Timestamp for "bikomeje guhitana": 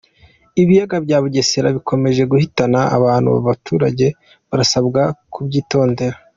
1.77-2.79